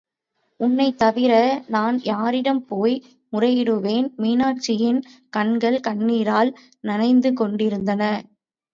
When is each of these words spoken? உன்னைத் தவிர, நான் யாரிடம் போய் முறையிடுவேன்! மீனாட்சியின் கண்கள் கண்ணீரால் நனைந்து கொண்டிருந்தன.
உன்னைத் 0.59 0.97
தவிர, 0.97 1.33
நான் 1.67 1.97
யாரிடம் 2.03 2.63
போய் 2.65 2.95
முறையிடுவேன்! 3.33 4.09
மீனாட்சியின் 4.17 5.01
கண்கள் 5.33 5.79
கண்ணீரால் 5.87 6.51
நனைந்து 6.83 7.31
கொண்டிருந்தன. 7.33 8.03